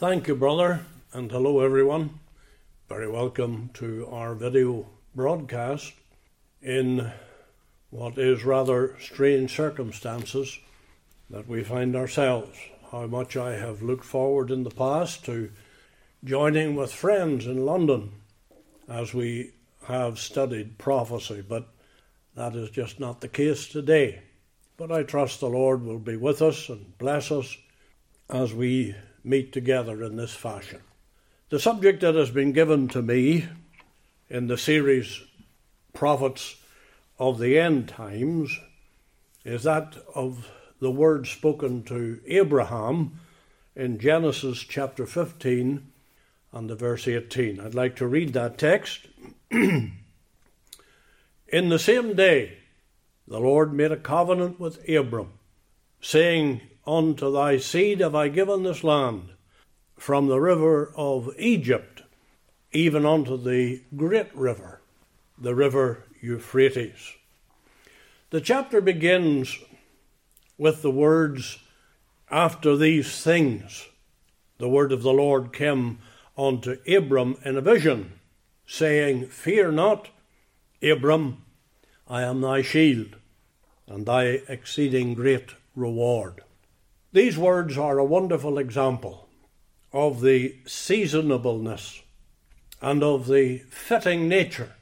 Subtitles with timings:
[0.00, 2.20] Thank you, brother, and hello, everyone.
[2.88, 5.92] Very welcome to our video broadcast
[6.62, 7.12] in
[7.90, 10.58] what is rather strange circumstances
[11.28, 12.58] that we find ourselves.
[12.90, 15.50] How much I have looked forward in the past to
[16.24, 18.12] joining with friends in London
[18.88, 19.52] as we
[19.84, 21.68] have studied prophecy, but
[22.36, 24.22] that is just not the case today.
[24.78, 27.54] But I trust the Lord will be with us and bless us
[28.30, 28.94] as we
[29.24, 30.80] meet together in this fashion.
[31.50, 33.48] The subject that has been given to me
[34.28, 35.20] in the series
[35.92, 36.56] Prophets
[37.18, 38.58] of the End Times
[39.44, 40.48] is that of
[40.80, 43.20] the word spoken to Abraham
[43.76, 45.86] in Genesis chapter 15
[46.52, 47.60] and the verse 18.
[47.60, 49.06] I'd like to read that text.
[49.50, 49.92] in
[51.48, 52.58] the same day,
[53.28, 55.32] the Lord made a covenant with Abram,
[56.00, 59.28] saying, Unto thy seed have I given this land,
[59.96, 62.02] from the river of Egypt
[62.72, 64.80] even unto the great river,
[65.38, 67.14] the river Euphrates.
[68.30, 69.56] The chapter begins
[70.58, 71.58] with the words,
[72.28, 73.86] After these things,
[74.58, 75.98] the word of the Lord came
[76.36, 78.14] unto Abram in a vision,
[78.66, 80.08] saying, Fear not,
[80.82, 81.44] Abram,
[82.08, 83.14] I am thy shield,
[83.86, 86.42] and thy exceeding great reward.
[87.12, 89.28] These words are a wonderful example
[89.92, 92.02] of the seasonableness
[92.80, 94.74] and of the fitting nature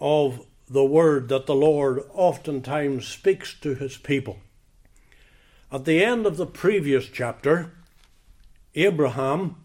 [0.00, 4.38] of the word that the Lord oftentimes speaks to his people.
[5.70, 7.72] At the end of the previous chapter,
[8.74, 9.56] Abraham,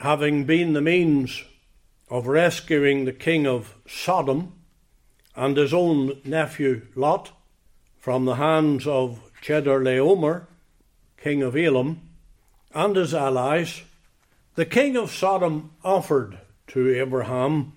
[0.00, 1.44] having been the means
[2.10, 4.52] of rescuing the king of Sodom
[5.34, 7.32] and his own nephew Lot
[7.98, 10.46] from the hands of Chedorlaomer,
[11.22, 12.00] king of Elam,
[12.74, 13.82] and his allies,
[14.54, 17.74] the king of Sodom offered to Abraham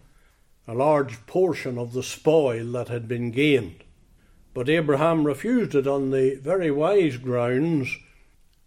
[0.68, 3.84] a large portion of the spoil that had been gained.
[4.54, 7.98] But Abraham refused it on the very wise grounds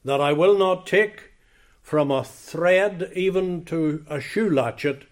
[0.04, 1.32] that I will not take
[1.82, 5.04] from a thread even to a shoe latchet,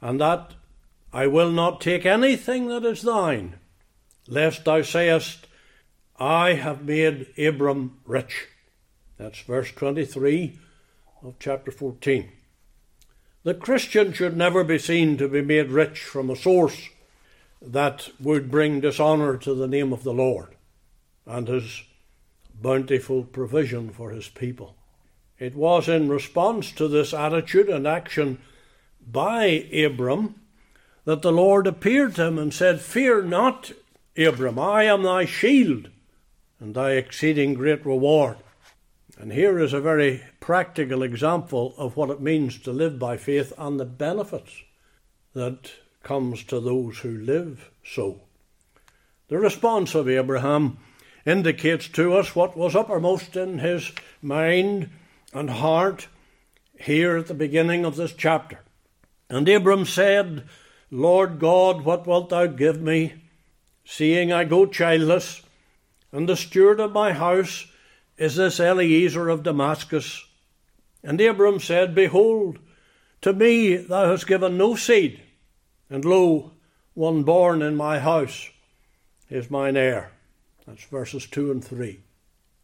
[0.00, 0.54] and that
[1.12, 3.56] I will not take anything that is thine,
[4.26, 5.46] lest thou sayest,
[6.18, 8.48] I have made Abram rich.
[9.18, 10.58] That's verse 23
[11.22, 12.30] of chapter 14.
[13.44, 16.88] The Christian should never be seen to be made rich from a source
[17.62, 20.56] that would bring dishonour to the name of the Lord
[21.24, 21.82] and his
[22.60, 24.76] bountiful provision for his people.
[25.38, 28.38] It was in response to this attitude and action
[29.06, 30.40] by Abram
[31.04, 33.72] that the Lord appeared to him and said, Fear not,
[34.16, 35.90] Abram, I am thy shield
[36.58, 38.38] and thy exceeding great reward.
[39.18, 43.52] And here is a very practical example of what it means to live by faith
[43.56, 44.62] and the benefits
[45.32, 45.72] that
[46.02, 48.20] comes to those who live so.
[49.28, 50.78] The response of Abraham
[51.24, 53.90] indicates to us what was uppermost in his
[54.22, 54.90] mind
[55.32, 56.08] and heart
[56.78, 58.60] here at the beginning of this chapter.
[59.28, 60.44] And Abram said,
[60.90, 63.14] Lord God, what wilt thou give me,
[63.84, 65.42] seeing I go childless,
[66.12, 67.66] and the steward of my house
[68.18, 70.24] is this Eliezer of Damascus?
[71.02, 72.58] And Abram said, Behold,
[73.22, 75.20] to me thou hast given no seed,
[75.90, 76.52] and lo,
[76.94, 78.48] one born in my house
[79.28, 80.12] is mine heir.
[80.66, 82.00] That's verses 2 and 3.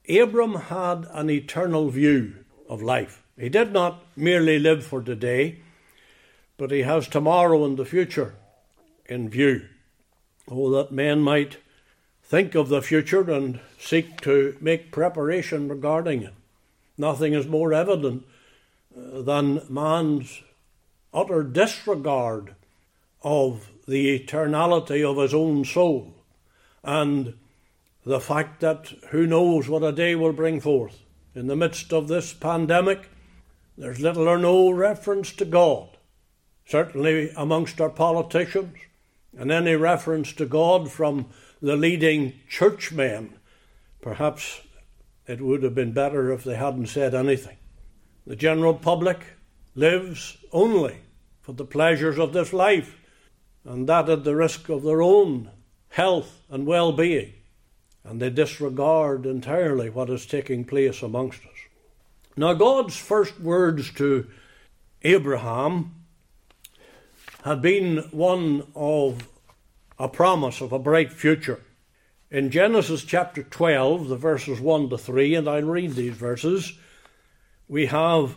[0.08, 3.22] Abram had an eternal view of life.
[3.38, 5.60] He did not merely live for today,
[6.56, 8.34] but he has tomorrow and the future
[9.06, 9.66] in view.
[10.48, 11.58] Oh, that men might
[12.22, 16.34] think of the future and seek to make preparation regarding it.
[16.96, 18.24] Nothing is more evident
[18.96, 20.42] uh, than man's
[21.12, 22.54] utter disregard
[23.22, 26.14] of the eternality of his own soul
[26.82, 27.34] and
[28.04, 30.98] the fact that who knows what a day will bring forth.
[31.34, 33.08] In the midst of this pandemic,
[33.78, 35.88] there's little or no reference to God,
[36.66, 38.76] certainly amongst our politicians,
[39.36, 41.26] and any reference to God from
[41.62, 43.34] the leading churchmen.
[44.02, 44.62] Perhaps
[45.26, 47.56] it would have been better if they hadn't said anything.
[48.26, 49.20] The general public
[49.76, 50.96] lives only
[51.40, 52.98] for the pleasures of this life,
[53.64, 55.50] and that at the risk of their own
[55.90, 57.32] health and well being,
[58.04, 61.50] and they disregard entirely what is taking place amongst us.
[62.36, 64.28] Now, God's first words to
[65.02, 65.94] Abraham
[67.44, 69.28] had been one of
[69.98, 71.60] a promise of a bright future.
[72.30, 76.72] In Genesis chapter 12, the verses 1 to 3, and I'll read these verses,
[77.68, 78.36] we have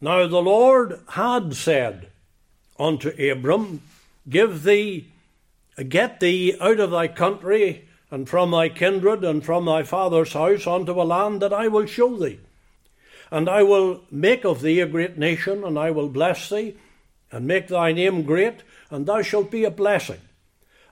[0.00, 2.08] Now the Lord had said
[2.78, 3.82] unto Abram,
[4.28, 5.08] Give thee,
[5.88, 10.66] get thee out of thy country and from thy kindred and from thy father's house
[10.66, 12.38] unto a land that I will show thee.
[13.30, 16.76] And I will make of thee a great nation, and I will bless thee,
[17.30, 20.20] and make thy name great, and thou shalt be a blessing.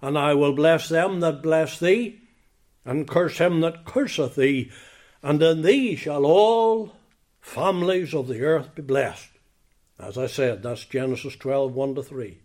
[0.03, 2.21] And I will bless them that bless thee,
[2.85, 4.71] and curse him that curseth thee,
[5.23, 6.93] and in thee shall all
[7.41, 9.29] families of the earth be blessed.
[9.99, 12.39] As I said, that's Genesis 12 1 to 3.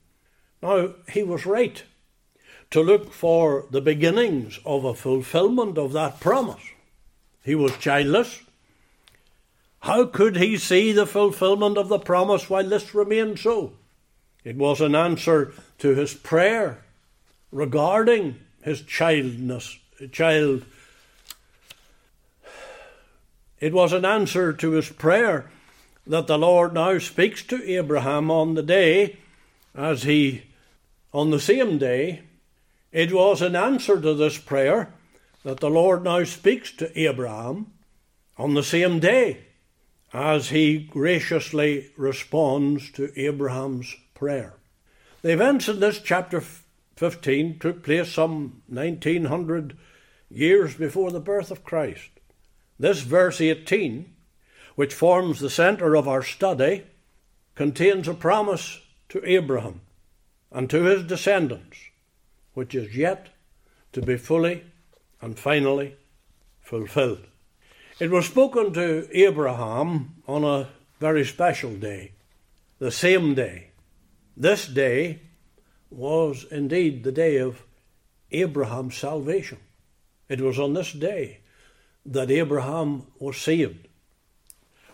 [0.62, 1.84] Now, he was right
[2.72, 6.62] to look for the beginnings of a fulfillment of that promise.
[7.44, 8.42] He was childless.
[9.80, 13.74] How could he see the fulfillment of the promise while this remained so?
[14.44, 16.85] It was an answer to his prayer
[17.52, 19.78] regarding his childness,
[20.12, 20.66] child.
[23.60, 25.50] It was an answer to his prayer
[26.08, 29.18] that the Lord now speaks to Abraham on the day
[29.74, 30.44] as he,
[31.14, 32.24] on the same day,
[32.92, 34.94] it was an answer to this prayer
[35.44, 37.72] that the Lord now speaks to Abraham
[38.38, 39.40] on the same day
[40.14, 44.54] as he graciously responds to Abraham's prayer.
[45.22, 46.42] The events in this chapter
[46.96, 49.78] 15 took place some 1900
[50.30, 52.10] years before the birth of Christ.
[52.80, 54.14] This verse 18,
[54.76, 56.84] which forms the centre of our study,
[57.54, 59.82] contains a promise to Abraham
[60.52, 61.78] and to his descendants,
[62.54, 63.30] which is yet
[63.94, 64.64] to be fully
[65.22, 65.96] and finally
[66.62, 67.26] fulfilled.
[68.00, 70.68] It was spoken to Abraham on a
[71.00, 72.12] very special day,
[72.80, 73.72] the same day.
[74.36, 75.22] This day
[75.90, 77.64] was indeed the day of
[78.32, 79.60] Abraham's salvation.
[80.28, 81.40] It was on this day
[82.06, 83.88] that Abraham was saved.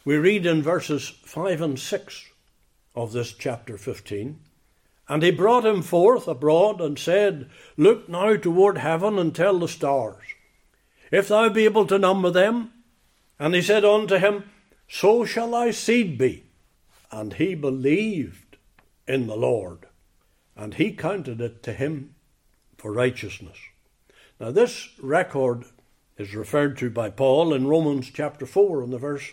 [0.03, 2.29] We read in verses 5 and 6
[2.95, 4.39] of this chapter 15
[5.07, 9.67] And he brought him forth abroad and said, Look now toward heaven and tell the
[9.67, 10.23] stars,
[11.11, 12.71] if thou be able to number them.
[13.39, 14.43] And he said unto him,
[14.87, 16.43] So shall thy seed be.
[17.11, 18.57] And he believed
[19.07, 19.87] in the Lord
[20.55, 22.15] and he counted it to him
[22.77, 23.57] for righteousness.
[24.39, 25.65] Now, this record
[26.17, 29.31] is referred to by Paul in Romans chapter 4 and the verse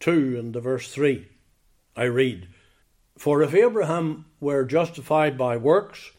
[0.00, 1.26] 2 and the verse 3.
[1.96, 2.48] I read,
[3.16, 6.12] For if Abraham were justified by works,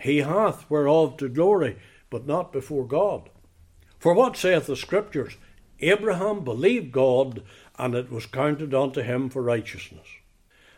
[0.00, 1.76] he hath whereof to glory,
[2.10, 3.28] but not before God.
[3.98, 5.36] For what saith the Scriptures?
[5.80, 7.42] Abraham believed God,
[7.78, 10.06] and it was counted unto him for righteousness.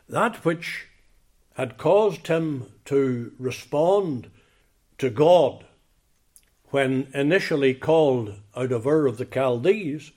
[0.09, 0.87] That which
[1.61, 4.31] had caused him to respond
[4.97, 5.63] to God
[6.71, 10.11] when initially called out of Ur of the Chaldees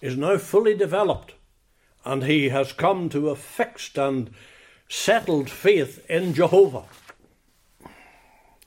[0.00, 1.34] is now fully developed,
[2.04, 4.30] and he has come to a fixed and
[4.88, 6.86] settled faith in Jehovah.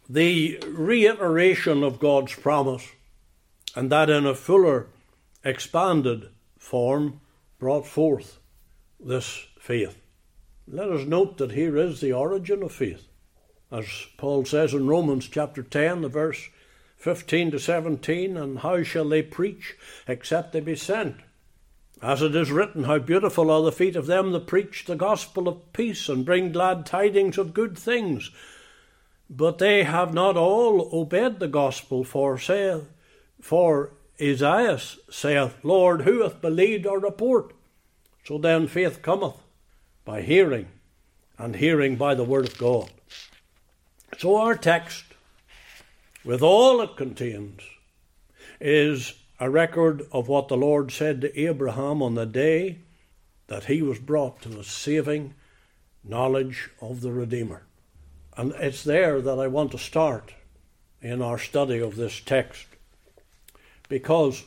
[0.09, 2.87] The reiteration of God's promise,
[3.75, 4.87] and that in a fuller,
[5.43, 7.19] expanded form,
[7.59, 8.39] brought forth
[8.97, 10.02] this faith.
[10.67, 13.07] Let us note that here is the origin of faith.
[13.69, 13.85] As
[14.17, 16.49] Paul says in Romans chapter 10, the verse
[16.97, 19.75] 15 to 17, and how shall they preach
[20.07, 21.17] except they be sent?
[22.01, 25.47] As it is written, How beautiful are the feet of them that preach the gospel
[25.49, 28.31] of peace and bring glad tidings of good things.
[29.29, 32.85] But they have not all obeyed the gospel, for saith,
[33.41, 33.91] for
[34.21, 34.79] Isaiah
[35.09, 37.53] saith, Lord, who hath believed our report?
[38.23, 39.42] So then faith cometh
[40.05, 40.67] by hearing,
[41.37, 42.89] and hearing by the Word of God.
[44.17, 45.05] So our text,
[46.23, 47.61] with all it contains,
[48.59, 52.79] is a record of what the Lord said to Abraham on the day
[53.47, 55.33] that he was brought to a saving
[56.03, 57.63] knowledge of the Redeemer.
[58.37, 60.33] And it's there that I want to start
[61.01, 62.65] in our study of this text
[63.89, 64.43] because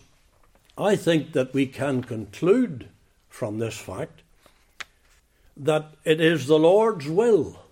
[0.79, 2.89] I think that we can conclude
[3.29, 4.23] from this fact
[5.57, 7.63] that it is the Lord's will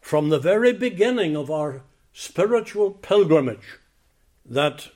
[0.00, 3.78] from the very beginning of our spiritual pilgrimage
[4.44, 4.88] that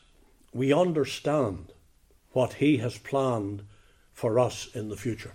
[0.53, 1.73] we understand
[2.33, 3.65] what He has planned
[4.13, 5.35] for us in the future.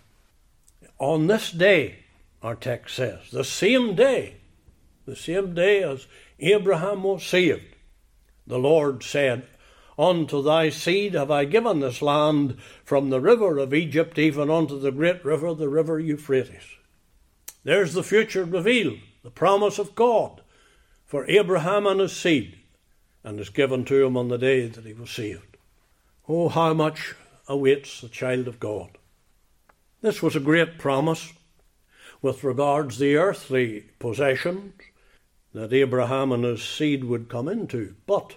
[0.98, 2.06] On this day,
[2.42, 4.36] our text says, the same day,
[5.06, 6.08] the same day as
[6.40, 7.76] Abraham was saved,
[8.48, 9.46] the Lord said,
[9.98, 14.80] Unto thy seed have I given this land from the river of Egypt even unto
[14.80, 16.76] the great river, the river Euphrates.
[17.66, 20.42] There's the future revealed, the promise of God
[21.04, 22.60] for Abraham and his seed,
[23.24, 25.58] and is given to him on the day that he was saved.
[26.30, 27.16] Oh, how much
[27.48, 29.00] awaits the child of God.
[30.02, 31.34] This was a great promise,
[32.22, 34.74] with regards the earthly possessions
[35.54, 37.96] that Abraham and his seed would come into.
[38.06, 38.36] But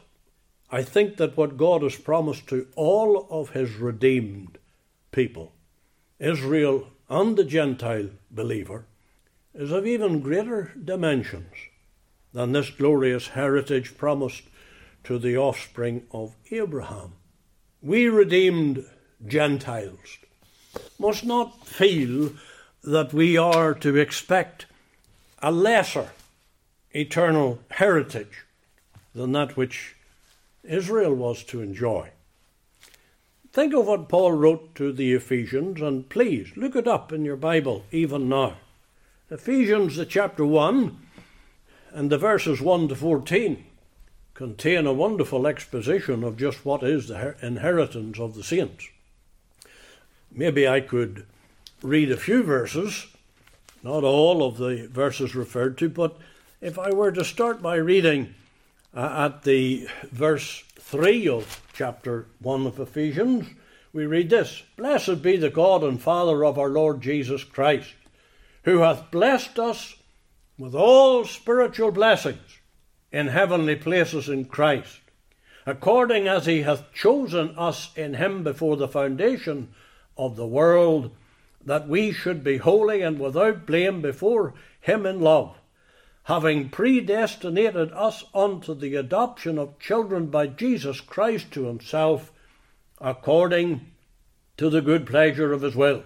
[0.70, 4.56] I think that what God has promised to all of his redeemed
[5.12, 5.52] people,
[6.18, 8.86] Israel and the Gentile believer,
[9.58, 11.52] is of even greater dimensions
[12.32, 14.44] than this glorious heritage promised
[15.02, 17.12] to the offspring of Abraham.
[17.82, 18.86] We redeemed
[19.26, 20.18] Gentiles
[20.96, 22.30] must not feel
[22.84, 24.66] that we are to expect
[25.42, 26.10] a lesser
[26.92, 28.44] eternal heritage
[29.14, 29.96] than that which
[30.62, 32.10] Israel was to enjoy.
[33.52, 37.36] Think of what Paul wrote to the Ephesians, and please look it up in your
[37.36, 38.58] Bible even now.
[39.30, 40.96] Ephesians, the chapter 1,
[41.92, 43.62] and the verses 1 to 14
[44.32, 48.88] contain a wonderful exposition of just what is the inheritance of the saints.
[50.32, 51.26] Maybe I could
[51.82, 53.06] read a few verses,
[53.82, 56.16] not all of the verses referred to, but
[56.62, 58.34] if I were to start by reading
[58.94, 63.46] uh, at the verse 3 of chapter 1 of Ephesians,
[63.92, 67.92] we read this Blessed be the God and Father of our Lord Jesus Christ,
[68.68, 69.96] who hath blessed us
[70.58, 72.58] with all spiritual blessings
[73.10, 75.00] in heavenly places in Christ,
[75.64, 79.72] according as he hath chosen us in him before the foundation
[80.18, 81.10] of the world,
[81.64, 85.56] that we should be holy and without blame before him in love
[86.24, 92.30] having predestinated us unto the adoption of children by Jesus Christ to himself,
[93.00, 93.90] according
[94.58, 96.02] to the good pleasure of his will,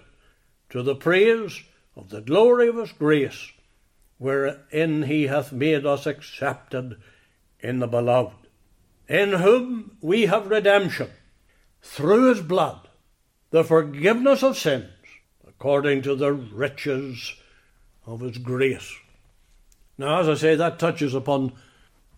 [0.70, 1.64] to the praise
[1.96, 3.52] of the glory of his grace,
[4.18, 6.96] wherein he hath made us accepted
[7.60, 8.46] in the beloved,
[9.08, 11.10] in whom we have redemption,
[11.82, 12.88] through his blood,
[13.50, 14.90] the forgiveness of sins,
[15.46, 17.34] according to the riches
[18.06, 18.92] of his grace
[20.02, 21.52] now, as I say, that touches upon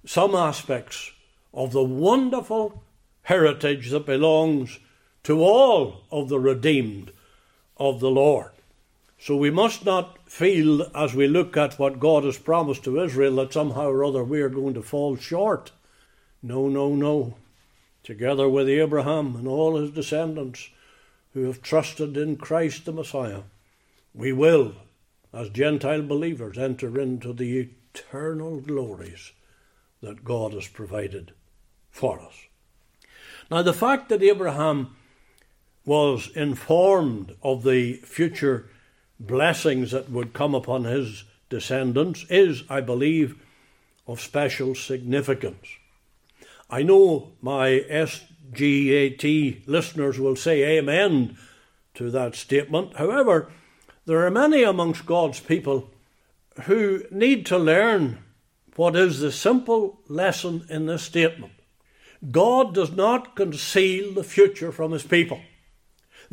[0.06, 1.12] some aspects
[1.52, 2.82] of the wonderful
[3.24, 4.78] heritage that belongs
[5.24, 7.12] to all of the redeemed
[7.76, 8.52] of the Lord.
[9.18, 13.36] So we must not feel, as we look at what God has promised to Israel,
[13.36, 15.70] that somehow or other we are going to fall short.
[16.42, 17.36] No, no, no.
[18.02, 20.68] Together with Abraham and all his descendants
[21.32, 23.42] who have trusted in Christ the Messiah,
[24.12, 24.74] we will
[25.32, 29.32] as Gentile believers enter into the eternal glories
[30.00, 31.32] that God has provided
[31.90, 32.34] for us.
[33.50, 34.96] Now, the fact that Abraham
[35.84, 38.70] was informed of the future
[39.26, 43.42] blessings that would come upon his descendants is, I believe,
[44.06, 45.66] of special significance.
[46.70, 51.36] I know my SGAT listeners will say amen
[51.94, 52.96] to that statement.
[52.96, 53.50] However,
[54.06, 55.90] there are many amongst God's people
[56.64, 58.18] who need to learn
[58.76, 61.52] what is the simple lesson in this statement.
[62.30, 65.40] God does not conceal the future from his people.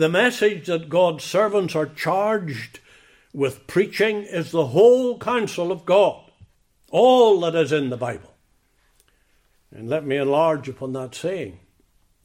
[0.02, 2.80] The message that God's servants are charged
[3.36, 6.32] with preaching is the whole counsel of God,
[6.90, 8.34] all that is in the Bible.
[9.70, 11.60] And let me enlarge upon that saying.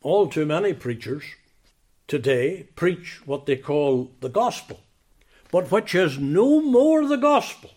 [0.00, 1.24] All too many preachers
[2.08, 4.80] today preach what they call the gospel
[5.50, 7.72] but which is no more the gospel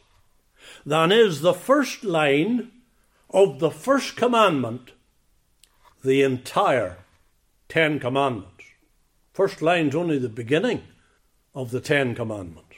[0.86, 2.72] than is the first line
[3.32, 4.92] of the first commandment,
[6.06, 7.00] the entire
[7.68, 8.59] Ten Commandments.
[9.40, 10.84] First line's only the beginning
[11.56, 12.76] of the Ten Commandments.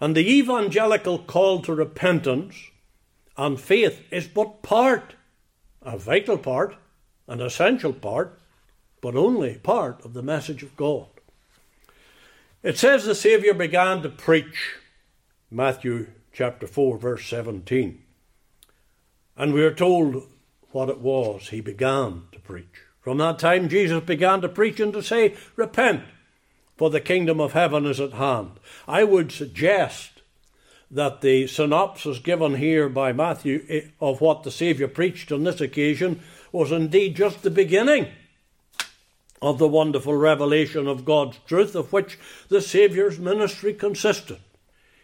[0.00, 2.56] And the evangelical call to repentance
[3.36, 5.14] and faith is but part,
[5.82, 6.74] a vital part,
[7.28, 8.36] an essential part,
[9.00, 11.06] but only part of the message of God.
[12.64, 14.74] It says the Saviour began to preach,
[15.52, 18.02] Matthew chapter 4, verse 17.
[19.36, 20.26] And we are told
[20.72, 22.85] what it was he began to preach.
[23.06, 26.02] From that time, Jesus began to preach and to say, Repent,
[26.76, 28.58] for the kingdom of heaven is at hand.
[28.88, 30.22] I would suggest
[30.90, 35.60] that the synopsis given here by Matthew eh, of what the Saviour preached on this
[35.60, 36.20] occasion
[36.50, 38.08] was indeed just the beginning
[39.40, 44.38] of the wonderful revelation of God's truth, of which the Saviour's ministry consisted.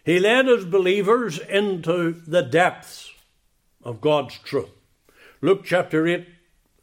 [0.04, 3.12] He led his believers into the depths
[3.85, 4.71] of God's truth.
[5.40, 6.26] Luke chapter 8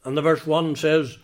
[0.04, 1.18] and the verse 1 says,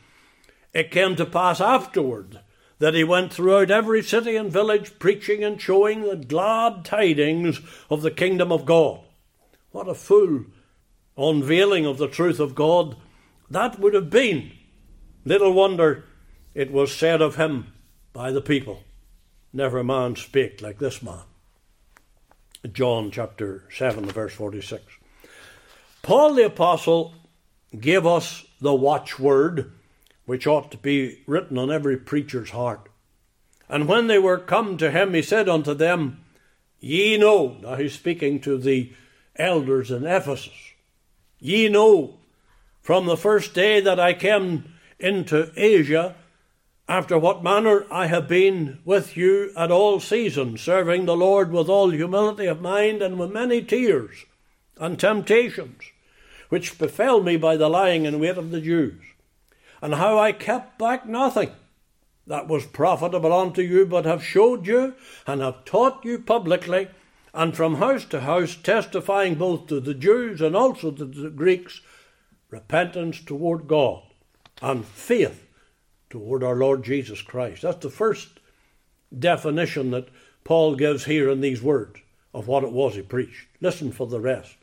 [0.72, 2.40] It came to pass afterward
[2.78, 8.02] that he went throughout every city and village preaching and showing the glad tidings of
[8.02, 9.00] the kingdom of God.
[9.70, 10.44] What a full
[11.16, 12.96] unveiling of the truth of God
[13.50, 14.52] that would have been.
[15.24, 16.04] Little wonder
[16.54, 17.72] it was said of him
[18.12, 18.82] by the people,
[19.52, 21.22] Never man spake like this man.
[22.72, 24.82] John chapter 7, verse 46.
[26.02, 27.14] Paul the Apostle
[27.80, 29.72] gave us the watchword,
[30.24, 32.88] which ought to be written on every preacher's heart.
[33.68, 36.24] And when they were come to him, he said unto them,
[36.80, 38.92] Ye know, now he's speaking to the
[39.36, 40.72] elders in Ephesus,
[41.38, 42.18] ye know
[42.80, 46.14] from the first day that I came into Asia,
[46.88, 51.68] after what manner I have been with you at all seasons, serving the Lord with
[51.68, 54.24] all humility of mind and with many tears
[54.78, 55.82] and temptations,
[56.48, 59.02] which befell me by the lying in wait of the Jews,
[59.82, 61.50] and how I kept back nothing
[62.26, 64.94] that was profitable unto you, but have showed you
[65.26, 66.88] and have taught you publicly,
[67.32, 71.82] and from house to house, testifying both to the Jews and also to the Greeks,
[72.50, 74.02] repentance toward God
[74.62, 75.46] and faith
[76.08, 77.62] toward our Lord Jesus Christ.
[77.62, 78.40] That's the first
[79.16, 80.08] definition that
[80.44, 82.00] Paul gives here in these words
[82.32, 83.46] of what it was he preached.
[83.60, 84.56] Listen for the rest.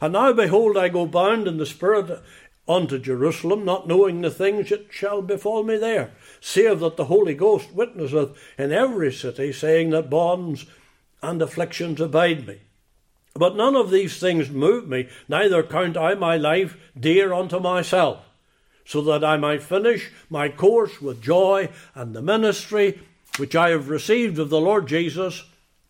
[0.00, 2.22] And now behold, I go bound in the Spirit
[2.68, 7.34] unto Jerusalem, not knowing the things that shall befall me there, save that the Holy
[7.34, 10.66] Ghost witnesseth in every city, saying that bonds
[11.22, 12.60] and afflictions abide me.
[13.34, 18.24] But none of these things move me, neither count I my life dear unto myself,
[18.84, 23.00] so that I might finish my course with joy and the ministry
[23.38, 25.44] which I have received of the Lord Jesus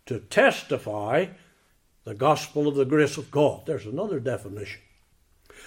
[0.06, 1.26] to testify
[2.08, 3.66] the gospel of the grace of God.
[3.66, 4.80] There's another definition.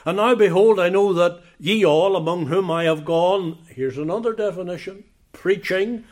[0.07, 4.33] And now behold, I know that ye all among whom I have gone, here's another
[4.33, 6.03] definition, preaching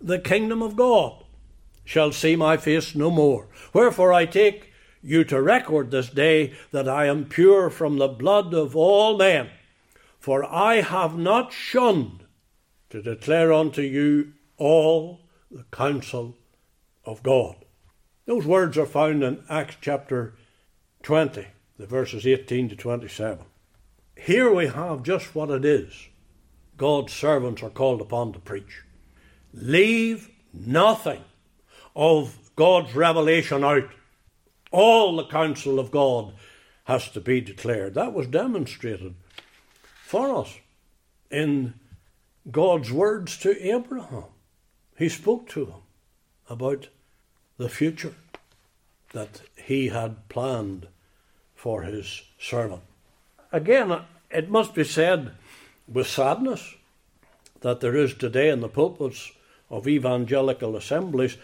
[0.00, 1.24] the kingdom of God,
[1.84, 3.48] shall see my face no more.
[3.72, 8.54] Wherefore I take you to record this day that I am pure from the blood
[8.54, 9.50] of all men.
[10.20, 12.26] For I have not shunned
[12.90, 16.36] to declare unto you all the counsel
[17.04, 17.56] of God.
[18.26, 20.34] Those words are found in Acts chapter
[21.02, 21.46] 20
[21.78, 23.44] the verses 18 to 27.
[24.16, 26.08] Here we have just what it is
[26.76, 28.82] God's servants are called upon to preach.
[29.52, 31.22] Leave nothing
[31.94, 33.90] of God's revelation out.
[34.70, 36.32] All the counsel of God
[36.84, 37.94] has to be declared.
[37.94, 39.14] That was demonstrated
[40.02, 40.58] for us
[41.30, 41.74] in
[42.50, 44.24] God's words to Abraham.
[44.96, 45.82] He spoke to him
[46.48, 46.88] about
[47.56, 48.14] the future
[49.12, 50.88] that he had planned
[51.54, 52.82] for his servant.
[53.52, 55.32] Again, it must be said
[55.86, 56.74] with sadness
[57.60, 59.32] that there is today in the pulpits
[59.70, 61.36] of evangelical assemblies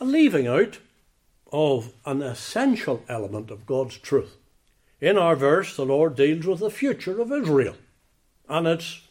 [0.00, 0.78] a leaving out
[1.52, 4.36] of an essential element of God's truth.
[5.00, 7.76] In our verse, the Lord deals with the future of Israel
[8.48, 9.02] and its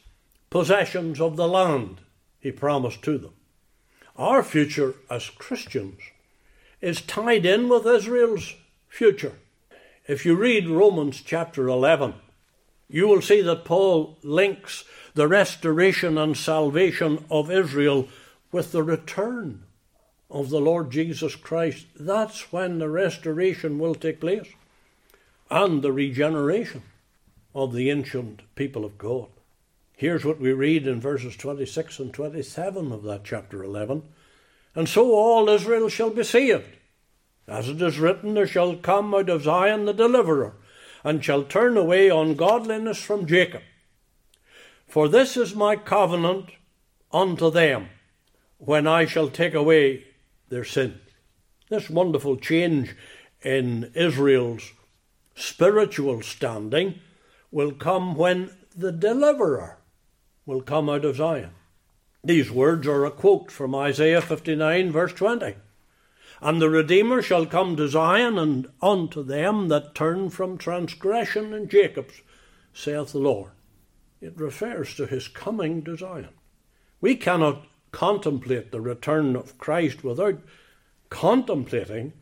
[0.50, 2.00] possessions of the land
[2.40, 3.34] he promised to them.
[4.16, 6.00] Our future as Christians
[6.82, 8.56] is tied in with Israel's
[8.88, 9.34] future.
[10.08, 12.14] If you read Romans chapter 11,
[12.90, 18.08] you will see that Paul links the restoration and salvation of Israel
[18.52, 19.64] with the return
[20.30, 21.88] of the Lord Jesus Christ.
[22.00, 24.48] That's when the restoration will take place
[25.50, 26.84] and the regeneration
[27.56, 29.28] of the ancient people of God.
[29.96, 34.04] Here's what we read in verses 26 and 27 of that chapter 11.
[34.78, 36.78] And so all Israel shall be saved
[37.48, 40.56] as it is written, there shall come out of Zion the deliverer,
[41.04, 43.62] and shall turn away ungodliness from Jacob.
[44.88, 46.52] For this is my covenant
[47.12, 47.88] unto them,
[48.58, 50.04] when I shall take away
[50.50, 51.00] their sin.
[51.70, 52.96] This wonderful change
[53.42, 54.74] in Israel's
[55.36, 57.00] spiritual standing
[57.52, 59.78] will come when the deliverer
[60.46, 61.52] will come out of Zion.
[62.24, 65.56] These words are a quote from Isaiah 59, verse 20.
[66.42, 71.70] And the Redeemer shall come to Zion, and unto them that turn from transgression in
[71.70, 72.22] Jacob's,
[72.74, 73.52] saith the Lord.
[74.22, 76.30] It refers to his coming to Zion.
[77.02, 80.40] We cannot contemplate the return of Christ without
[81.10, 82.14] contemplating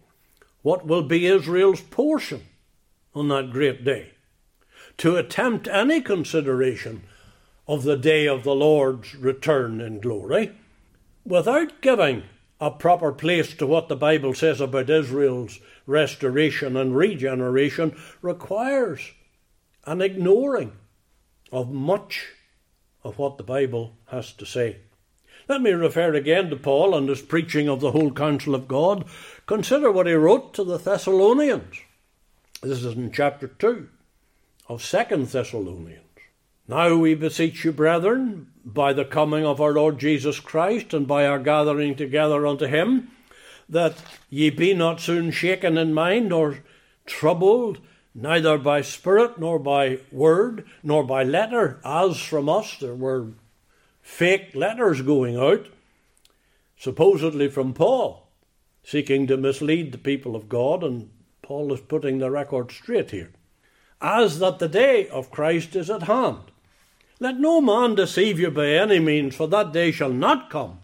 [0.61, 2.43] what will be Israel's portion
[3.13, 4.11] on that great day.
[4.99, 7.03] To attempt any consideration
[7.67, 10.51] of the day of the Lord's return in glory
[11.25, 12.23] without giving
[12.59, 19.11] a proper place to what the Bible says about Israel's restoration and regeneration requires
[19.85, 20.73] an ignoring
[21.51, 22.27] of much
[23.03, 24.77] of what the Bible has to say.
[25.47, 29.05] Let me refer again to Paul and his preaching of the whole counsel of God.
[29.45, 31.81] Consider what he wrote to the Thessalonians.
[32.63, 33.87] This is in chapter 2
[34.69, 36.04] of Second Thessalonians.
[36.67, 41.27] Now we beseech you, brethren, by the coming of our Lord Jesus Christ and by
[41.27, 43.11] our gathering together unto him,
[43.69, 43.93] that
[44.31, 46.63] ye be not soon shaken in mind or
[47.05, 47.77] troubled,
[48.15, 52.77] neither by spirit, nor by word, nor by letter, as from us.
[52.79, 53.27] There were
[54.01, 55.67] fake letters going out,
[56.79, 58.27] supposedly from Paul,
[58.83, 61.11] seeking to mislead the people of God, and
[61.43, 63.33] Paul is putting the record straight here.
[64.01, 66.39] As that the day of Christ is at hand.
[67.19, 70.79] Let no man deceive you by any means, for that day shall not come,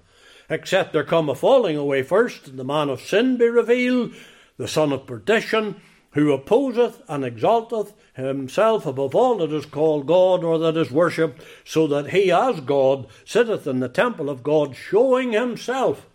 [0.50, 4.14] except there come a falling away first, and the man of sin be revealed,
[4.58, 10.44] the son of perdition, who opposeth and exalteth himself above all that is called God
[10.44, 14.76] or that is worshipped, so that he as God sitteth in the temple of God,
[14.76, 16.08] showing himself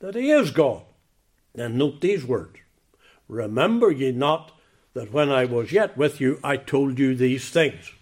[0.00, 0.82] that he is God.
[1.54, 2.58] Then note these words
[3.28, 4.52] Remember ye not
[4.94, 7.92] that when I was yet with you, I told you these things.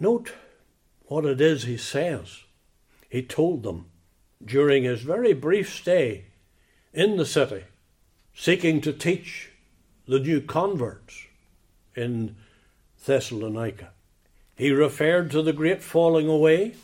[0.00, 0.32] Note
[1.06, 2.44] what it is he says.
[3.08, 3.86] He told them
[4.44, 6.26] during his very brief stay
[6.92, 7.64] in the city,
[8.34, 9.50] seeking to teach
[10.06, 11.26] the new converts
[11.96, 12.36] in
[13.04, 13.90] Thessalonica.
[14.56, 16.74] He referred to the great falling away,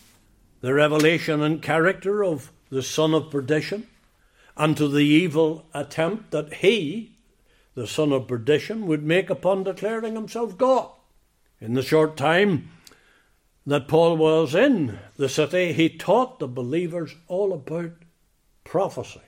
[0.60, 3.86] the revelation and character of the son of perdition,
[4.56, 7.16] and to the evil attempt that he,
[7.74, 10.90] the son of perdition, would make upon declaring himself God.
[11.60, 12.70] In the short time
[13.66, 17.92] that Paul was in the city, he taught the believers all about
[18.62, 19.20] prophecy,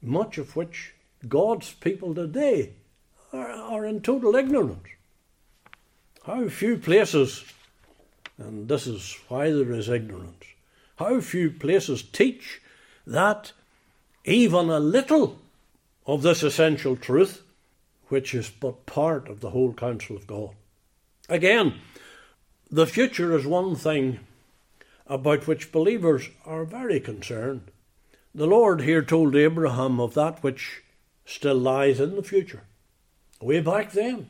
[0.00, 0.94] much of which
[1.28, 2.72] God's people today
[3.32, 4.88] are, are in total ignorance.
[6.24, 7.44] How few places,
[8.38, 10.44] and this is why there is ignorance,
[10.96, 12.60] how few places teach
[13.06, 13.52] that
[14.24, 15.38] even a little
[16.06, 17.42] of this essential truth,
[18.08, 20.50] which is but part of the whole counsel of God.
[21.28, 21.74] Again,
[22.70, 24.20] the future is one thing
[25.06, 27.70] about which believers are very concerned.
[28.34, 30.82] The Lord here told Abraham of that which
[31.24, 32.64] still lies in the future.
[33.40, 34.28] Way back then,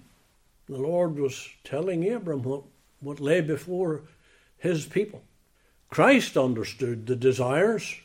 [0.69, 2.65] the Lord was telling Abram what,
[3.01, 4.03] what lay before
[4.59, 5.23] his people.
[5.91, 7.97] Christ understood the desires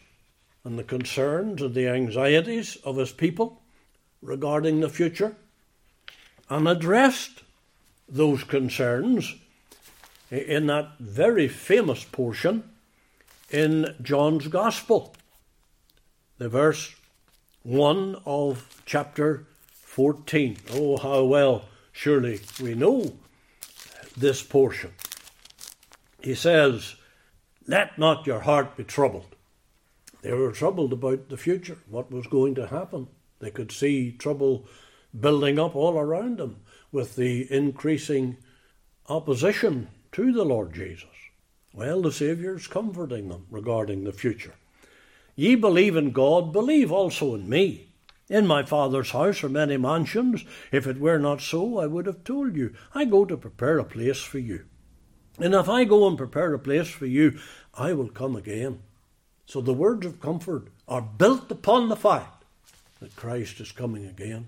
[0.63, 3.61] and the concerns and the anxieties of his people
[4.21, 5.35] regarding the future
[6.49, 7.43] and addressed
[8.07, 9.35] those concerns
[10.31, 12.63] in that very famous portion
[13.49, 15.13] in John's Gospel,
[16.37, 16.95] the verse
[17.63, 20.57] 1 of chapter 14.
[20.71, 23.13] Oh, how well, surely we know
[24.15, 24.93] this portion.
[26.21, 26.95] He says,
[27.67, 29.35] Let not your heart be troubled.
[30.21, 33.07] They were troubled about the future, what was going to happen.
[33.39, 34.65] They could see trouble
[35.19, 38.37] building up all around them with the increasing
[39.09, 41.05] opposition to the Lord Jesus.
[41.73, 44.55] Well, the Saviour is comforting them regarding the future.
[45.35, 47.87] Ye believe in God, believe also in me.
[48.29, 50.45] In my Father's house are many mansions.
[50.71, 52.73] If it were not so, I would have told you.
[52.93, 54.65] I go to prepare a place for you.
[55.39, 57.39] And if I go and prepare a place for you,
[57.73, 58.79] I will come again.
[59.45, 62.43] So the words of comfort are built upon the fact
[62.99, 64.47] that Christ is coming again.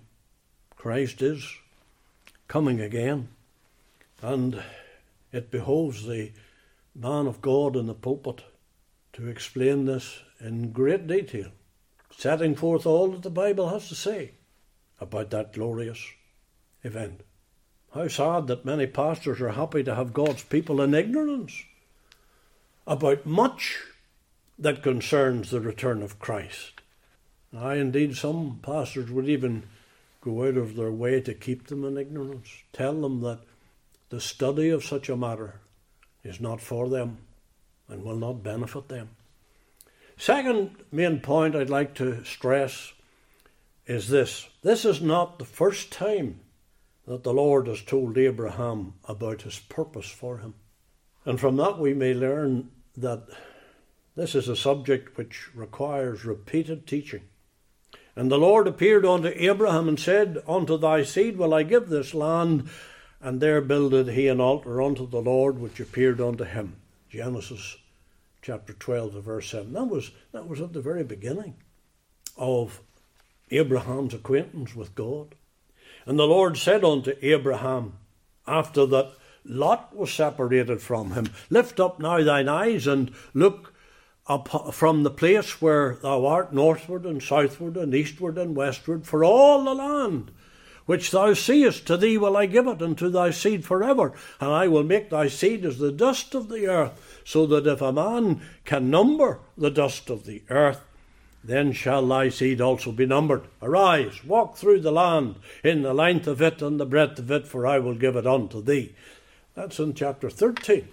[0.75, 1.57] Christ is
[2.47, 3.29] coming again.
[4.21, 4.63] And
[5.33, 6.31] it behoves the
[6.95, 8.43] man of God in the pulpit
[9.11, 11.51] to explain this in great detail
[12.17, 14.31] setting forth all that the Bible has to say
[14.99, 15.99] about that glorious
[16.83, 17.21] event.
[17.93, 21.63] How sad that many pastors are happy to have God's people in ignorance
[22.87, 23.79] about much
[24.57, 26.81] that concerns the return of Christ.
[27.55, 29.63] I indeed, some pastors would even
[30.21, 33.39] go out of their way to keep them in ignorance, tell them that
[34.13, 35.55] the study of such a matter
[36.23, 37.17] is not for them
[37.89, 39.09] and will not benefit them.
[40.17, 42.93] Second main point I'd like to stress
[43.87, 46.41] is this this is not the first time
[47.07, 50.53] that the Lord has told Abraham about his purpose for him.
[51.25, 53.23] And from that we may learn that
[54.15, 57.23] this is a subject which requires repeated teaching.
[58.15, 62.13] And the Lord appeared unto Abraham and said, Unto thy seed will I give this
[62.13, 62.69] land,
[63.23, 66.75] and there builded he an altar unto the Lord which appeared unto him.
[67.09, 67.77] Genesis
[68.41, 69.71] chapter 12 verse 7.
[69.71, 71.55] That was, that was at the very beginning
[72.37, 72.81] of
[73.49, 75.35] Abraham's acquaintance with God.
[76.05, 77.93] And the Lord said unto Abraham,
[78.45, 79.13] after that
[79.45, 83.73] Lot was separated from him, Lift up now thine eyes and look
[84.27, 89.23] up from the place where thou art northward and southward and eastward and westward, for
[89.23, 90.31] all the land
[90.85, 94.13] which thou seest, to thee will I give it, and to thy seed forever.
[94.39, 97.81] And I will make thy seed as the dust of the earth, so that if
[97.81, 100.81] a man can number the dust of the earth,
[101.43, 103.43] then shall thy seed also be numbered.
[103.61, 107.47] Arise, walk through the land in the length of it and the breadth of it,
[107.47, 108.95] for I will give it unto thee.
[109.53, 110.87] That's in chapter 13.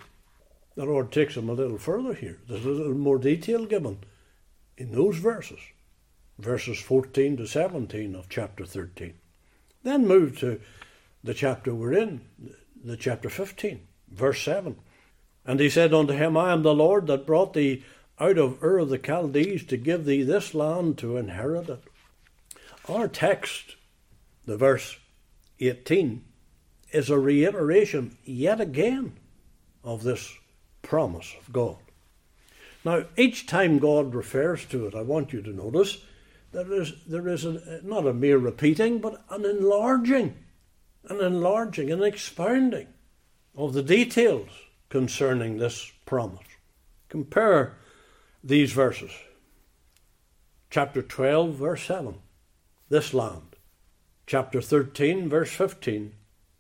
[0.75, 2.39] The Lord takes him a little further here.
[2.49, 3.99] There's a little more detail given
[4.77, 5.61] in those verses,
[6.39, 9.15] verses 14 to 17 of chapter 13.
[9.83, 10.61] Then move to
[11.23, 12.23] the chapter we're in,
[12.83, 14.77] the chapter 15, verse 7.
[15.45, 17.85] And he said unto him, I am the Lord that brought thee
[18.19, 21.83] out of Ur of the Chaldees to give thee this land to inherit it.
[22.89, 23.77] Our text,
[24.45, 24.99] the verse
[25.59, 26.25] 18,
[26.93, 29.17] is a reiteration yet again
[29.83, 30.35] of this
[30.83, 31.77] promise of God.
[32.85, 35.99] Now, each time God refers to it, I want you to notice
[36.53, 40.37] there is, there is a, not a mere repeating, but an enlarging,
[41.09, 42.89] an enlarging, an expounding
[43.57, 44.49] of the details
[44.89, 46.47] concerning this promise.
[47.09, 47.77] Compare
[48.43, 49.13] these verses.
[50.71, 52.15] Chapter 12, verse 7,
[52.89, 53.57] this land.
[54.27, 56.13] Chapter 13, verse 15,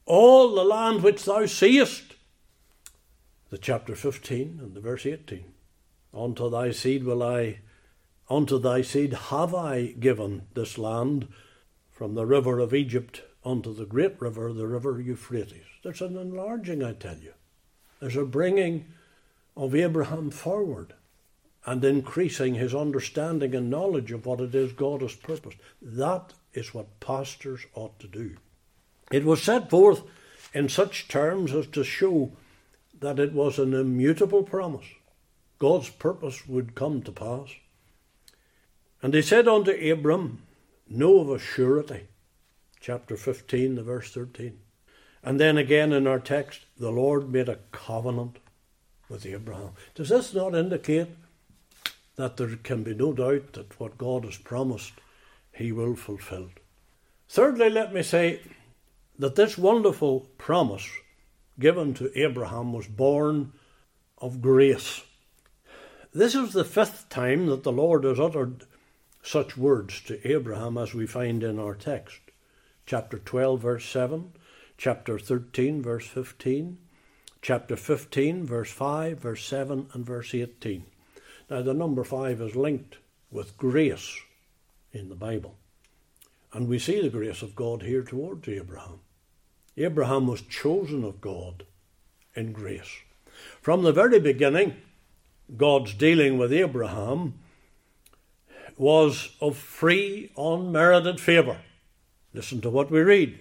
[0.07, 2.03] all the land which thou seest.
[3.51, 5.45] The chapter 15 and the verse 18.
[6.13, 7.61] Unto thy seed will I,
[8.31, 11.27] unto thy seed have I given this land
[11.91, 15.67] from the river of Egypt unto the great river, the river Euphrates.
[15.83, 17.33] There's an enlarging, I tell you.
[18.01, 18.87] There's a bringing
[19.57, 20.95] of Abraham forward
[21.67, 25.59] and increasing his understanding and knowledge of what it is God has purposed.
[25.83, 28.37] That is what pastors ought to do.
[29.11, 30.03] It was set forth
[30.55, 32.33] in such terms as to show
[33.01, 34.87] that it was an immutable promise.
[35.59, 37.51] God's purpose would come to pass.
[39.03, 40.43] And he said unto Abram,
[40.89, 42.09] Know of a surety.
[42.81, 44.59] Chapter 15, the verse 13.
[45.23, 48.39] And then again in our text, the Lord made a covenant
[49.09, 49.71] with Abraham.
[49.95, 51.09] Does this not indicate
[52.21, 54.93] that there can be no doubt that what God has promised,
[55.53, 56.51] He will fulfill.
[57.29, 58.41] Thirdly, let me say
[59.19, 60.87] that this wonderful promise
[61.59, 63.53] given to Abraham was born
[64.19, 65.03] of grace.
[66.13, 68.67] This is the fifth time that the Lord has uttered
[69.23, 72.21] such words to Abraham as we find in our text.
[72.87, 74.33] Chapter 12, verse 7,
[74.79, 76.79] chapter 13, verse 15,
[77.43, 80.85] chapter 15, verse 5, verse 7, and verse 18.
[81.49, 82.99] Now, the number five is linked
[83.31, 84.21] with grace
[84.93, 85.57] in the Bible.
[86.53, 89.01] And we see the grace of God here towards Abraham.
[89.77, 91.65] Abraham was chosen of God
[92.35, 92.91] in grace.
[93.61, 94.77] From the very beginning,
[95.57, 97.35] God's dealing with Abraham
[98.79, 101.59] was of free, unmerited favour.
[102.33, 103.39] Listen to what we read.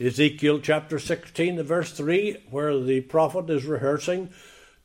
[0.00, 4.30] Ezekiel chapter 16, verse 3, where the prophet is rehearsing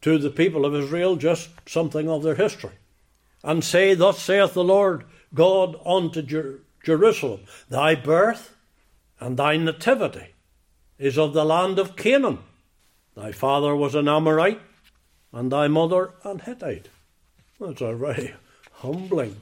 [0.01, 2.73] to the people of Israel just something of their history
[3.43, 8.55] and say, Thus saith the Lord God unto Jer- Jerusalem, Thy birth
[9.19, 10.33] and thy nativity
[10.99, 12.39] is of the land of Canaan.
[13.15, 14.61] Thy father was an Amorite,
[15.31, 16.89] and thy mother an Hittite.
[17.59, 18.35] That's a very
[18.73, 19.35] humbling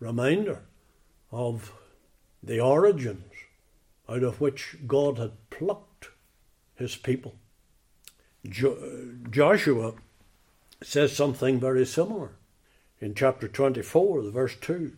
[0.00, 0.62] reminder
[1.30, 1.72] of
[2.42, 3.32] the origins
[4.08, 6.08] out of which God had plucked
[6.74, 7.36] his people.
[8.48, 9.94] Jo- Joshua
[10.82, 12.30] says something very similar
[13.00, 14.92] in chapter 24, the verse 2.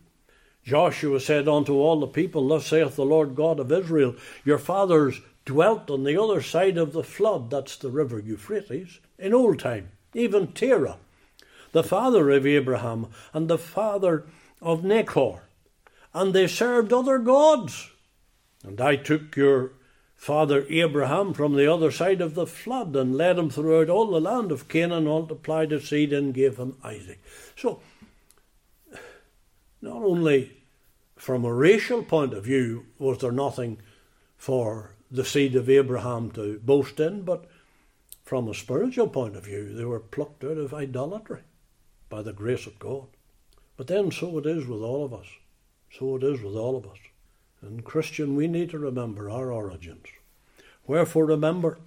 [0.63, 5.19] Joshua said unto all the people, Thus saith the Lord God of Israel, Your fathers
[5.45, 9.91] dwelt on the other side of the flood, that's the river Euphrates, in old time,
[10.13, 10.97] even Terah,
[11.73, 14.25] the father of Abraham and the father
[14.63, 15.41] of Nachor,
[16.13, 17.91] and they served other gods.
[18.63, 19.73] And I took your
[20.15, 24.21] Father Abraham from the other side of the flood and led him throughout all the
[24.21, 27.21] land of Canaan, multiplied his seed, and gave him Isaac.
[27.57, 27.81] So,
[29.81, 30.53] not only
[31.17, 33.79] from a racial point of view was there nothing
[34.37, 37.45] for the seed of Abraham to boast in, but
[38.23, 41.41] from a spiritual point of view, they were plucked out of idolatry
[42.09, 43.07] by the grace of God.
[43.77, 45.27] But then, so it is with all of us.
[45.97, 46.97] So it is with all of us.
[47.61, 50.05] And Christian, we need to remember our origins.
[50.85, 51.79] Wherefore remember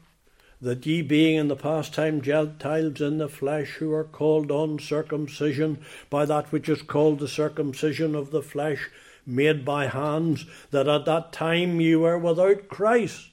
[0.61, 5.79] that ye being in the past time Gentiles in the flesh, who are called uncircumcision
[6.09, 8.89] by that which is called the circumcision of the flesh,
[9.27, 13.31] made by hands, that at that time ye were without Christ,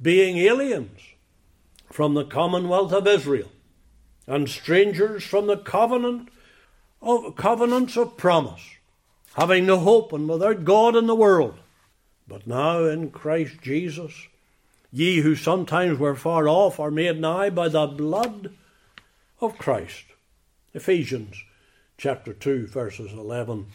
[0.00, 1.00] being aliens
[1.92, 3.50] from the commonwealth of Israel,
[4.26, 6.30] and strangers from the covenant
[7.02, 8.76] of covenants of promise
[9.34, 11.54] having no hope and without God in the world.
[12.26, 14.28] But now in Christ Jesus,
[14.92, 18.52] ye who sometimes were far off are made nigh by the blood
[19.40, 20.04] of Christ.
[20.74, 21.42] Ephesians
[21.96, 23.66] chapter 2, verses 11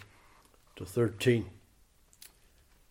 [0.76, 1.46] to 13.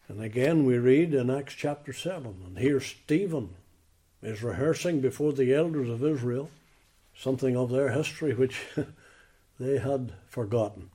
[0.08, 3.50] And again we read in Acts chapter 7, and here Stephen
[4.22, 6.50] is rehearsing before the elders of Israel
[7.16, 8.60] something of their history which
[9.58, 10.90] they had forgotten.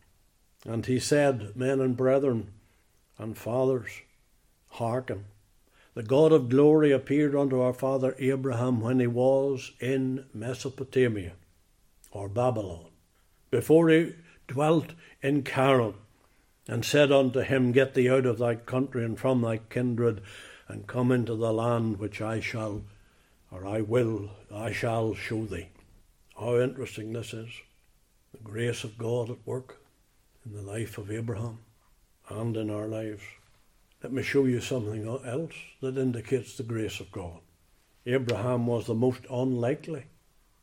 [0.66, 2.52] And he said, Men and brethren
[3.18, 4.02] and fathers,
[4.70, 5.26] hearken.
[5.94, 11.34] The God of glory appeared unto our father Abraham when he was in Mesopotamia,
[12.12, 12.88] or Babylon,
[13.52, 14.14] before he
[14.48, 15.96] dwelt in Charran,
[16.68, 20.22] and said unto him, Get thee out of thy country and from thy kindred,
[20.68, 22.84] and come into the land which I shall,
[23.52, 25.70] or I will, I shall show thee.
[26.40, 27.50] How interesting this is.
[28.40, 29.82] The grace of God at work
[30.46, 31.60] in the life of Abraham
[32.30, 33.24] and in our lives.
[34.02, 37.40] Let me show you something else that indicates the grace of God.
[38.06, 40.06] Abraham was the most unlikely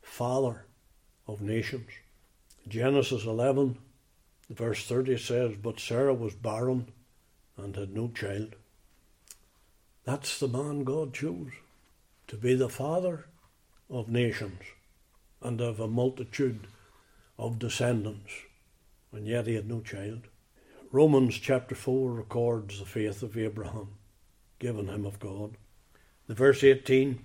[0.01, 0.65] father
[1.27, 1.89] of nations.
[2.67, 3.77] Genesis 11,
[4.49, 6.87] verse 30 says, But Sarah was barren
[7.57, 8.55] and had no child.
[10.03, 11.51] That's the man God chose
[12.27, 13.25] to be the father
[13.89, 14.61] of nations
[15.41, 16.67] and of a multitude
[17.37, 18.31] of descendants,
[19.11, 20.27] and yet he had no child.
[20.91, 23.89] Romans chapter 4 records the faith of Abraham,
[24.59, 25.57] given him of God.
[26.27, 27.19] The verse 18,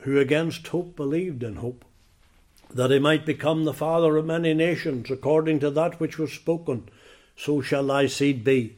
[0.00, 1.84] who against hope believed in hope,
[2.70, 6.88] that he might become the father of many nations, according to that which was spoken,
[7.36, 8.76] so shall thy seed be.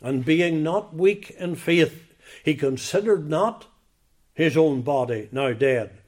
[0.00, 2.12] And being not weak in faith,
[2.44, 3.66] he considered not
[4.34, 6.01] his own body now dead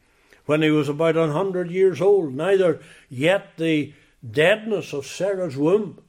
[0.47, 3.93] when he was about a hundred years old, neither yet the
[4.29, 6.01] deadness of Sarah's womb.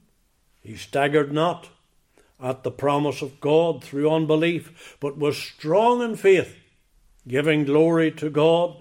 [0.62, 1.68] He staggered not
[2.40, 6.56] at the promise of God through unbelief, but was strong in faith,
[7.26, 8.76] giving glory to God,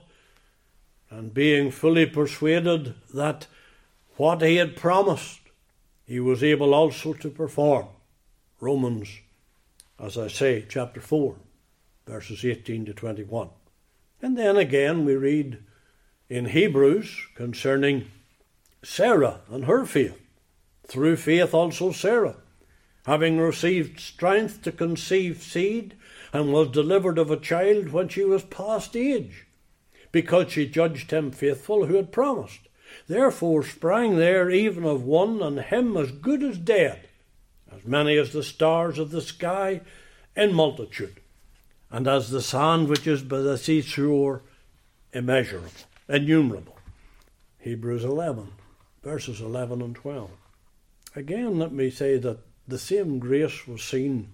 [1.10, 3.48] and being fully persuaded that
[4.18, 5.40] what he had promised
[6.06, 7.88] he was able also to perform.
[8.60, 9.20] Romans,
[10.00, 11.36] as I say, chapter 4,
[12.06, 13.50] verses 18 to 21.
[14.22, 15.60] And then again we read
[16.30, 18.08] in Hebrews concerning
[18.84, 20.20] Sarah and her faith.
[20.88, 22.38] Through faith also Sarah,
[23.06, 25.96] having received strength to conceive seed,
[26.32, 29.46] and was delivered of a child when she was past age,
[30.12, 32.60] because she judged him faithful who had promised.
[33.08, 37.08] Therefore sprang there even of one and him as good as dead,
[37.76, 39.82] as many as the stars of the sky
[40.36, 41.20] in multitude
[41.96, 44.42] and as the sand which is by the seashore
[45.14, 45.72] immeasurable,
[46.10, 46.76] innumerable.
[47.60, 48.50] Hebrews 11,
[49.02, 50.30] verses 11 and 12.
[51.16, 54.28] Again, let me say that the same grace was seen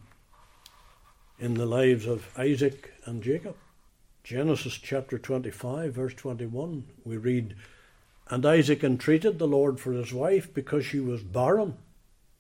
[1.38, 3.56] in the lives of Isaac and Jacob.
[4.24, 7.54] Genesis chapter 25, verse 21, we read,
[8.28, 11.76] And Isaac entreated the Lord for his wife because she was barren,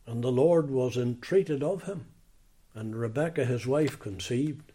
[0.07, 2.07] and the Lord was entreated of him.
[2.73, 4.71] And Rebekah his wife conceived.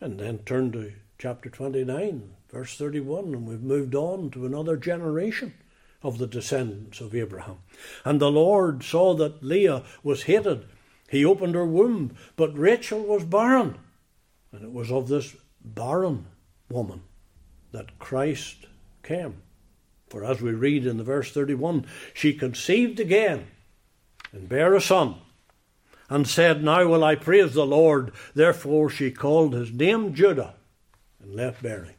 [0.00, 5.54] And then turn to chapter 29, verse 31, and we've moved on to another generation
[6.02, 7.58] of the descendants of Abraham.
[8.04, 10.66] And the Lord saw that Leah was hated.
[11.08, 13.78] He opened her womb, but Rachel was barren.
[14.52, 15.34] And it was of this
[15.64, 16.26] barren
[16.70, 17.02] woman
[17.72, 18.66] that Christ
[19.02, 19.42] came.
[20.08, 23.48] For as we read in the verse 31, she conceived again
[24.32, 25.16] and bare a son
[26.08, 28.12] and said, Now will I praise the Lord.
[28.34, 30.54] Therefore she called his name Judah
[31.20, 31.94] and left bearing.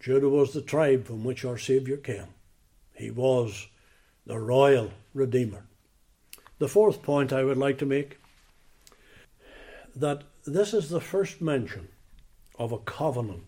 [0.00, 2.28] Judah was the tribe from which our Saviour came.
[2.94, 3.68] He was
[4.26, 5.64] the royal Redeemer.
[6.58, 8.18] The fourth point I would like to make
[9.94, 11.88] that this is the first mention
[12.58, 13.44] of a covenant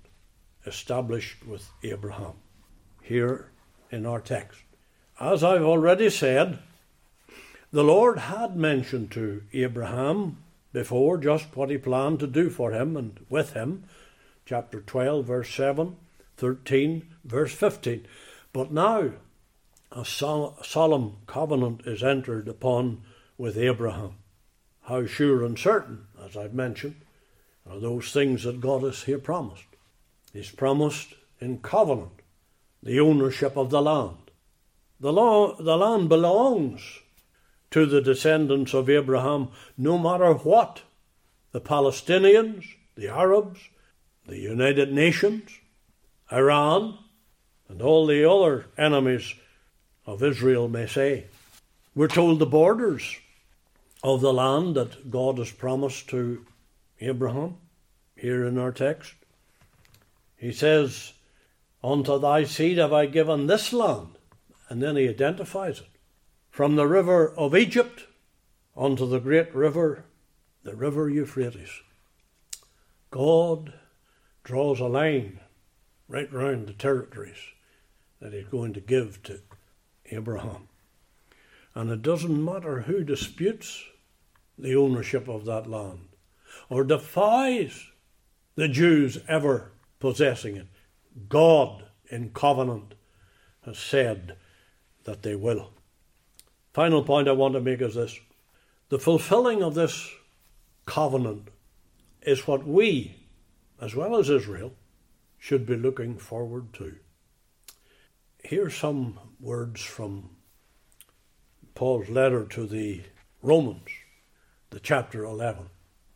[0.66, 2.34] established with Abraham
[3.02, 3.50] here
[3.90, 4.60] in our text.
[5.20, 6.58] As I've already said,
[7.72, 10.38] the Lord had mentioned to Abraham
[10.72, 13.84] before just what he planned to do for him and with him.
[14.44, 15.96] Chapter 12, verse 7,
[16.36, 18.06] 13, verse 15.
[18.52, 19.12] But now
[19.92, 23.02] a solemn covenant is entered upon
[23.38, 24.14] with Abraham.
[24.82, 26.96] How sure and certain, as I've mentioned,
[27.68, 29.64] are those things that God has here promised.
[30.32, 32.22] He's promised in covenant
[32.82, 34.30] the ownership of the land.
[34.98, 37.00] The, law, the land belongs
[37.70, 39.48] to the descendants of Abraham,
[39.78, 40.82] no matter what
[41.52, 42.64] the Palestinians,
[42.96, 43.60] the Arabs,
[44.26, 45.50] the United Nations,
[46.32, 46.98] Iran,
[47.68, 49.34] and all the other enemies
[50.06, 51.26] of Israel may say.
[51.94, 53.18] We're told the borders
[54.02, 56.46] of the land that God has promised to
[57.00, 57.56] Abraham
[58.16, 59.14] here in our text.
[60.36, 61.12] He says,
[61.82, 64.08] Unto thy seed have I given this land.
[64.68, 65.89] And then he identifies it
[66.50, 68.06] from the river of Egypt
[68.76, 70.04] unto the great river,
[70.62, 71.80] the river Euphrates.
[73.10, 73.72] God
[74.44, 75.40] draws a line
[76.08, 77.38] right round the territories
[78.20, 79.40] that He's going to give to
[80.10, 80.68] Abraham.
[81.74, 83.84] And it doesn't matter who disputes
[84.58, 86.08] the ownership of that land
[86.68, 87.86] or defies
[88.56, 90.66] the Jews ever possessing it.
[91.28, 92.94] God in covenant
[93.64, 94.36] has said
[95.04, 95.70] that they will.
[96.72, 98.18] Final point I want to make is this
[98.88, 100.10] the fulfilling of this
[100.84, 101.48] covenant
[102.22, 103.16] is what we,
[103.80, 104.72] as well as Israel,
[105.38, 106.96] should be looking forward to.
[108.44, 110.30] Here are some words from
[111.74, 113.02] Paul's letter to the
[113.42, 113.88] Romans,
[114.70, 115.66] the chapter 11.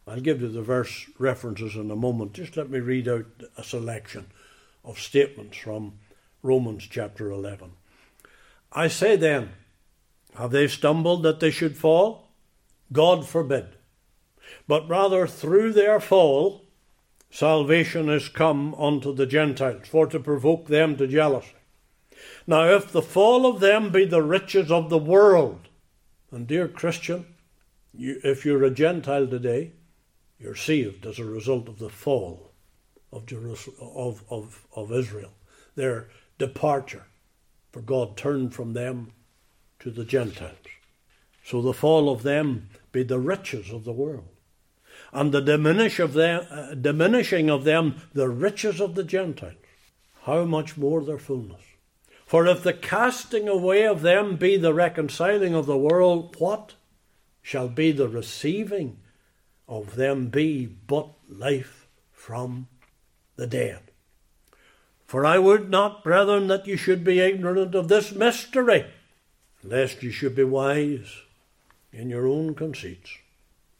[0.06, 2.34] I'll give you the verse references in a moment.
[2.34, 3.26] Just let me read out
[3.56, 4.26] a selection
[4.84, 5.94] of statements from
[6.42, 7.72] Romans chapter 11.
[8.72, 9.52] I say then,
[10.34, 12.28] have they stumbled that they should fall?
[12.92, 13.66] God forbid.
[14.66, 16.64] But rather through their fall,
[17.30, 21.54] salvation is come unto the Gentiles, for to provoke them to jealousy.
[22.46, 25.68] Now, if the fall of them be the riches of the world,
[26.30, 27.26] and dear Christian,
[27.92, 29.72] you, if you're a Gentile today,
[30.38, 32.50] you're saved as a result of the fall
[33.12, 35.32] of, Jerusalem, of, of, of Israel,
[35.76, 36.08] their
[36.38, 37.06] departure,
[37.72, 39.12] for God turned from them
[39.80, 40.56] to the Gentiles.
[41.44, 44.28] So the fall of them be the riches of the world,
[45.12, 49.56] and the diminish of them, uh, diminishing of them the riches of the Gentiles.
[50.22, 51.60] How much more their fullness?
[52.24, 56.74] For if the casting away of them be the reconciling of the world, what
[57.42, 58.98] shall be the receiving
[59.68, 62.68] of them be but life from
[63.36, 63.80] the dead?
[65.06, 68.86] For I would not, brethren, that you should be ignorant of this mystery,
[69.64, 71.22] lest ye should be wise
[71.92, 73.18] in your own conceits.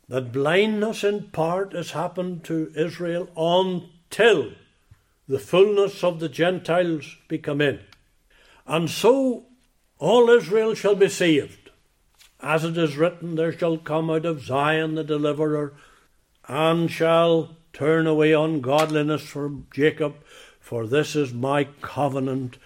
[0.08, 4.52] That blindness in part has happened to Israel until
[5.28, 7.80] the fullness of the Gentiles be come in.
[8.66, 9.44] And so
[9.98, 11.70] all Israel shall be saved.
[12.40, 15.72] As it is written, there shall come out of Zion the deliverer,
[16.46, 20.16] and shall turn away ungodliness from Jacob,
[20.60, 22.58] for this is my covenant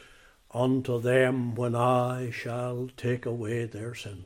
[0.52, 4.24] unto them when I shall take away their sins.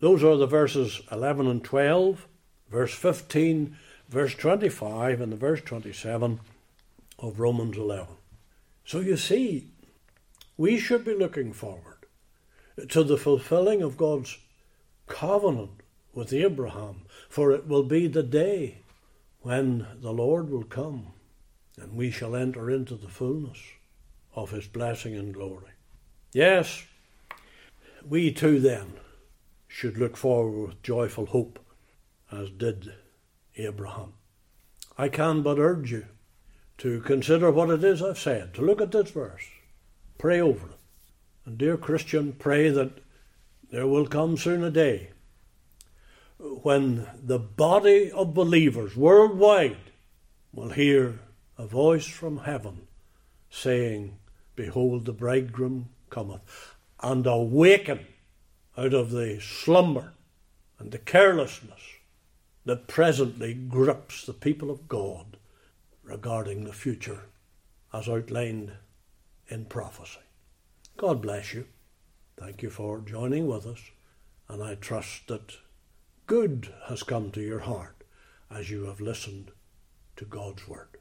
[0.00, 2.26] Those are the verses 11 and 12,
[2.68, 3.76] verse 15,
[4.08, 6.40] verse 25, and the verse 27
[7.20, 8.08] of Romans 11.
[8.84, 9.68] So you see,
[10.56, 12.06] we should be looking forward
[12.88, 14.38] to the fulfilling of God's
[15.06, 18.78] covenant with Abraham, for it will be the day
[19.40, 21.12] when the Lord will come
[21.80, 23.58] and we shall enter into the fullness
[24.34, 25.72] of his blessing and glory.
[26.32, 26.84] Yes,
[28.06, 28.94] we too then
[29.68, 31.58] should look forward with joyful hope,
[32.30, 32.92] as did
[33.56, 34.14] Abraham.
[34.96, 36.06] I can but urge you
[36.78, 39.44] to consider what it is I've said, to look at this verse,
[40.22, 40.76] Pray over it.
[41.44, 43.00] And, dear Christian, pray that
[43.72, 45.10] there will come soon a day
[46.38, 49.90] when the body of believers worldwide
[50.52, 51.18] will hear
[51.58, 52.86] a voice from heaven
[53.50, 54.16] saying,
[54.54, 58.06] Behold, the bridegroom cometh, and awaken
[58.76, 60.12] out of the slumber
[60.78, 61.80] and the carelessness
[62.64, 65.36] that presently grips the people of God
[66.02, 67.22] regarding the future
[67.92, 68.72] as outlined
[69.48, 70.20] in prophecy.
[70.96, 71.66] God bless you.
[72.36, 73.80] Thank you for joining with us,
[74.48, 75.56] and I trust that
[76.26, 78.04] good has come to your heart
[78.50, 79.50] as you have listened
[80.16, 80.98] to God's word.